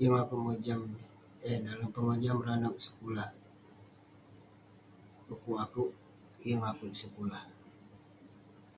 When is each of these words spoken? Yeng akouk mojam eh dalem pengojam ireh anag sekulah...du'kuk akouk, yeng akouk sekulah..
Yeng 0.00 0.16
akouk 0.22 0.42
mojam 0.44 0.80
eh 1.50 1.58
dalem 1.64 1.88
pengojam 1.94 2.36
ireh 2.40 2.56
anag 2.56 2.74
sekulah...du'kuk 2.86 5.58
akouk, 5.64 5.90
yeng 6.46 6.62
akouk 6.70 6.92
sekulah.. 7.02 7.42